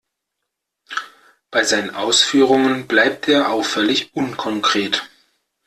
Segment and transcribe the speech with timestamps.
[1.51, 5.07] Bei seinen Ausführungen bleibt er auffällig unkonkret.